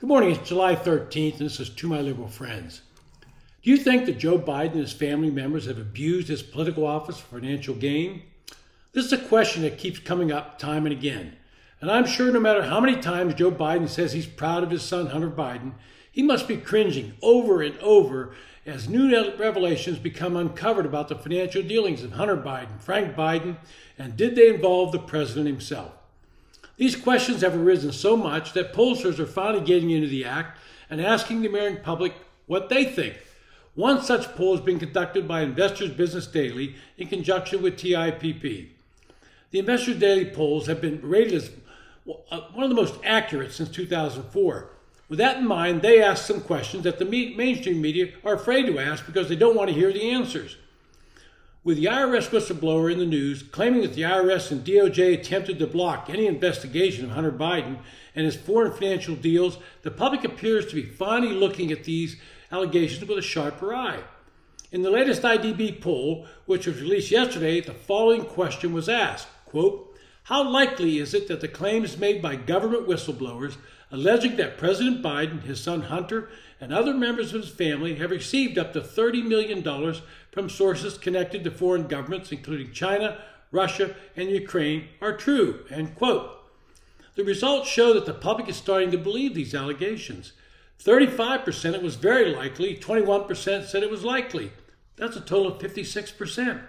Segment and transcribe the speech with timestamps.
[0.00, 0.32] Good morning.
[0.32, 2.82] It's July 13th, and this is To My Liberal Friends.
[3.62, 7.20] Do you think that Joe Biden and his family members have abused his political office
[7.20, 8.24] for financial gain?
[8.92, 11.36] This is a question that keeps coming up time and again.
[11.80, 14.82] And I'm sure no matter how many times Joe Biden says he's proud of his
[14.82, 15.74] son, Hunter Biden,
[16.10, 18.34] he must be cringing over and over
[18.66, 23.58] as new revelations become uncovered about the financial dealings of Hunter Biden, Frank Biden,
[23.96, 25.92] and did they involve the president himself?
[26.76, 30.58] These questions have arisen so much that pollsters are finally getting into the act
[30.90, 32.14] and asking the American public
[32.46, 33.16] what they think.
[33.74, 38.70] One such poll has been conducted by Investors Business Daily in conjunction with TIPP.
[39.50, 41.50] The Investors Daily polls have been rated as
[42.30, 44.70] uh, one of the most accurate since 2004.
[45.08, 48.78] With that in mind, they ask some questions that the mainstream media are afraid to
[48.78, 50.56] ask because they don't want to hear the answers.
[51.64, 55.66] With the IRS whistleblower in the news claiming that the IRS and DOJ attempted to
[55.66, 57.78] block any investigation of Hunter Biden
[58.14, 62.16] and his foreign financial deals, the public appears to be finally looking at these
[62.52, 64.00] allegations with a sharper eye.
[64.72, 69.96] In the latest IDB poll, which was released yesterday, the following question was asked quote,
[70.24, 73.56] How likely is it that the claims made by government whistleblowers
[73.90, 76.28] alleging that President Biden, his son Hunter,
[76.64, 79.62] and other members of his family have received up to $30 million
[80.32, 83.18] from sources connected to foreign governments, including China,
[83.52, 85.66] Russia, and Ukraine, are true.
[85.68, 86.30] End quote.
[87.16, 90.32] The results show that the public is starting to believe these allegations.
[90.82, 94.50] 35% it was very likely, 21% said it was likely.
[94.96, 96.62] That's a total of 56%.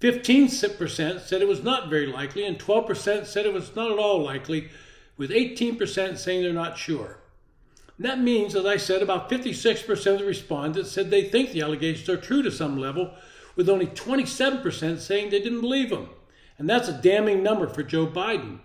[0.00, 4.22] 15% said it was not very likely, and 12% said it was not at all
[4.22, 4.70] likely,
[5.16, 7.18] with 18% saying they're not sure.
[7.96, 11.62] And that means, as I said, about 56% of the respondents said they think the
[11.62, 13.12] allegations are true to some level,
[13.54, 16.10] with only 27% saying they didn't believe them.
[16.58, 18.60] And that's a damning number for Joe Biden.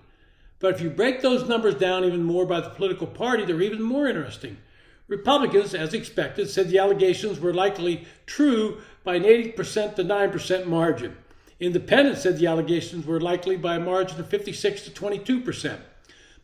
[0.60, 3.82] But if you break those numbers down even more by the political party, they're even
[3.82, 4.58] more interesting.
[5.08, 11.18] Republicans, as expected, said the allegations were likely true by an 80% to 9% margin.
[11.60, 15.80] Independents said the allegations were likely by a margin of 56 to 22%.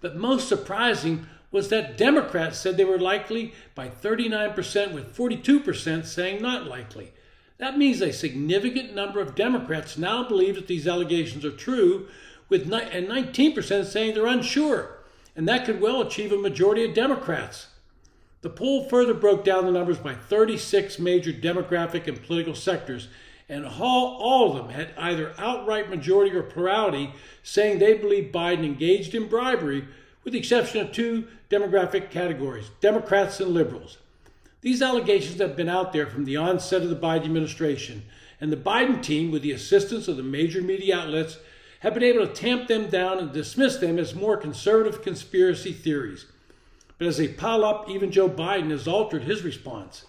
[0.02, 6.41] But most surprising was that Democrats said they were likely by 39%, with 42% saying
[6.41, 7.13] not likely.
[7.58, 12.08] That means a significant number of Democrats now believe that these allegations are true,
[12.50, 15.00] with ni- and 19% saying they're unsure.
[15.35, 17.68] And that could well achieve a majority of Democrats.
[18.41, 23.08] The poll further broke down the numbers by 36 major demographic and political sectors,
[23.50, 28.66] and all, all of them had either outright majority or plurality saying they believe Biden
[28.66, 29.88] engaged in bribery
[30.28, 33.98] with the exception of two demographic categories Democrats and liberals.
[34.60, 38.04] These allegations have been out there from the onset of the Biden administration,
[38.42, 41.38] and the Biden team, with the assistance of the major media outlets,
[41.80, 46.26] have been able to tamp them down and dismiss them as more conservative conspiracy theories.
[46.98, 50.04] But as they pile up, even Joe Biden has altered his response.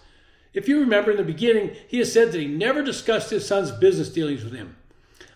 [0.53, 3.71] If you remember in the beginning, he has said that he never discussed his son's
[3.71, 4.75] business dealings with him.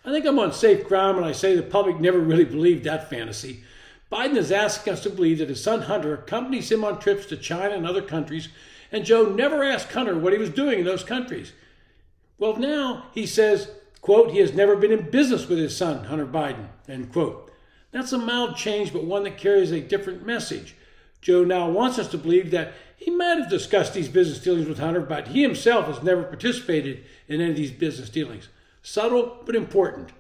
[0.03, 3.09] I think I'm on safe ground when I say the public never really believed that
[3.09, 3.63] fantasy.
[4.13, 7.35] Biden is asking us to believe that his son Hunter accompanies him on trips to
[7.35, 8.49] China and other countries,
[8.91, 11.51] and Joe never asked Hunter what he was doing in those countries.
[12.37, 13.71] Well, now he says,
[14.01, 17.51] quote, he has never been in business with his son, Hunter Biden, end quote.
[17.89, 20.75] That's a mild change, but one that carries a different message.
[21.19, 24.77] Joe now wants us to believe that he might have discussed these business dealings with
[24.77, 28.49] Hunter, but he himself has never participated in any of these business dealings.
[28.83, 30.11] Subtle, but important.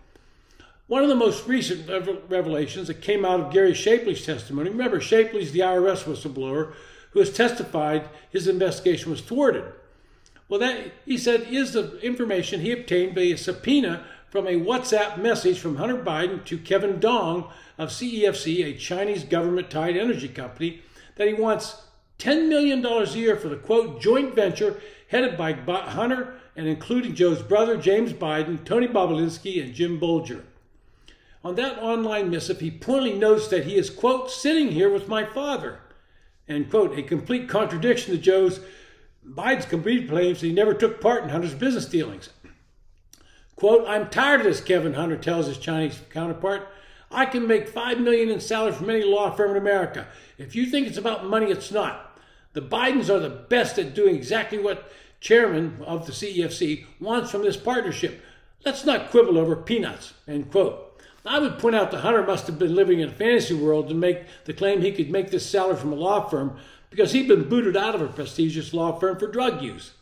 [0.93, 1.89] One of the most recent
[2.29, 6.73] revelations that came out of Gary Shapley's testimony, remember, Shapley's the IRS whistleblower
[7.09, 9.65] who has testified his investigation was thwarted.
[10.47, 15.57] Well, that he said is the information he obtained via subpoena from a WhatsApp message
[15.57, 17.49] from Hunter Biden to Kevin Dong
[17.79, 20.83] of CEFC, a Chinese government tied energy company,
[21.15, 21.85] that he wants
[22.19, 27.41] $10 million a year for the quote joint venture headed by Hunter and including Joe's
[27.41, 30.43] brother James Biden, Tony Bobulinski, and Jim Bulger.
[31.43, 35.25] On that online missive, he pointedly notes that he is, quote, sitting here with my
[35.25, 35.79] father,
[36.47, 38.61] end quote, a complete contradiction to Joe's
[39.27, 42.29] Biden's complete claims that he never took part in Hunter's business dealings.
[43.55, 46.67] Quote, I'm tired of this, Kevin Hunter tells his Chinese counterpart.
[47.11, 50.07] I can make five million in salary from any law firm in America.
[50.37, 52.19] If you think it's about money, it's not.
[52.53, 57.43] The Bidens are the best at doing exactly what chairman of the CEFC wants from
[57.43, 58.21] this partnership.
[58.65, 60.92] Let's not quibble over peanuts, end quote.
[61.25, 63.95] I would point out that Hunter must have been living in a fantasy world to
[63.95, 66.57] make the claim he could make this salary from a law firm
[66.89, 69.93] because he'd been booted out of a prestigious law firm for drug use.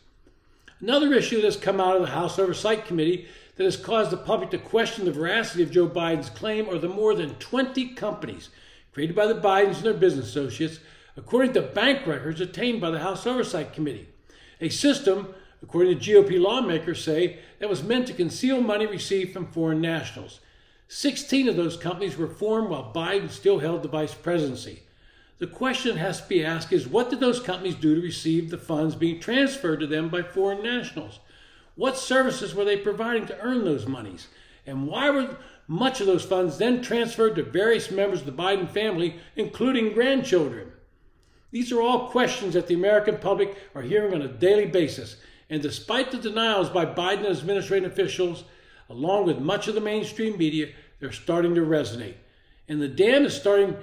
[0.80, 3.26] Another issue that's come out of the House Oversight Committee
[3.56, 6.88] that has caused the public to question the veracity of Joe Biden's claim are the
[6.88, 8.48] more than 20 companies
[8.92, 10.80] created by the Bidens and their business associates
[11.16, 14.08] according to bank records obtained by the House Oversight Committee.
[14.60, 19.46] A system, according to GOP lawmakers, say that was meant to conceal money received from
[19.46, 20.40] foreign nationals.
[20.94, 24.82] 16 of those companies were formed while Biden still held the vice presidency.
[25.38, 28.58] The question has to be asked is what did those companies do to receive the
[28.58, 31.20] funds being transferred to them by foreign nationals?
[31.76, 34.28] What services were they providing to earn those monies?
[34.66, 38.68] And why were much of those funds then transferred to various members of the Biden
[38.68, 40.72] family, including grandchildren?
[41.52, 45.16] These are all questions that the American public are hearing on a daily basis.
[45.48, 48.44] And despite the denials by Biden and his administrative officials,
[48.92, 50.68] along with much of the mainstream media,
[51.00, 52.14] they're starting to resonate.
[52.68, 53.76] And the dam is starting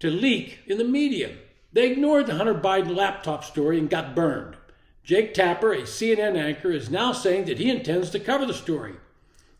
[0.00, 1.36] to leak in the media.
[1.72, 4.56] They ignored the Hunter Biden laptop story and got burned.
[5.02, 8.94] Jake Tapper, a CNN anchor, is now saying that he intends to cover the story.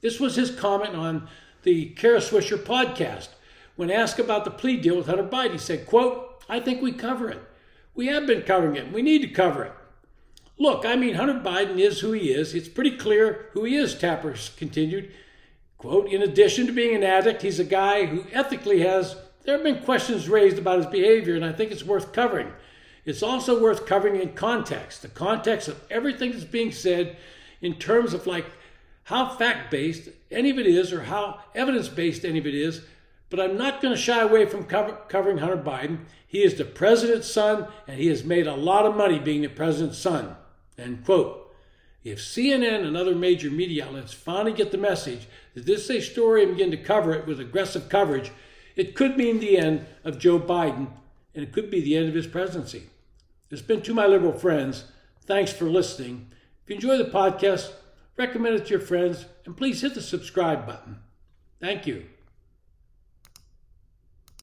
[0.01, 1.29] This was his comment on
[1.63, 3.29] the Kara Swisher podcast.
[3.75, 6.93] When asked about the plea deal with Hunter Biden, he said, quote, I think we
[6.93, 7.43] cover it.
[7.95, 8.93] We have been covering it.
[8.93, 9.73] We need to cover it.
[10.59, 12.55] Look, I mean, Hunter Biden is who he is.
[12.55, 15.13] It's pretty clear who he is, Tapper continued.
[15.79, 19.65] Quote, in addition to being an addict, he's a guy who ethically has, there have
[19.65, 22.53] been questions raised about his behavior, and I think it's worth covering.
[23.05, 27.17] It's also worth covering in context, the context of everything that's being said
[27.61, 28.47] in terms of like
[29.05, 32.83] how fact based any of it is or how evidence based any of it is.
[33.29, 36.05] But I'm not going to shy away from cover, covering Hunter Biden.
[36.27, 39.49] He is the president's son, and he has made a lot of money being the
[39.49, 40.37] president's son.
[40.83, 41.55] End quote.
[42.05, 46.01] If CNN and other major media outlets finally get the message that this is a
[46.01, 48.33] story and begin to cover it with aggressive coverage,
[48.75, 50.89] it could mean the end of Joe Biden
[51.35, 52.85] and it could be the end of his presidency.
[53.51, 54.87] It's been to my liberal friends.
[55.25, 56.31] Thanks for listening.
[56.65, 57.73] If you enjoy the podcast,
[58.17, 60.99] recommend it to your friends and please hit the subscribe button.
[61.61, 62.07] Thank you.